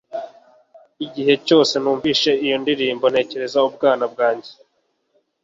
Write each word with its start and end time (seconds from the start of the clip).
Igihe 1.05 1.33
cyose 1.45 1.73
numvise 1.83 2.29
iyo 2.45 2.55
ndirimbo, 2.61 3.05
ntekereza 3.11 3.57
ubwana 3.69 4.05
bwanjye 4.13 4.51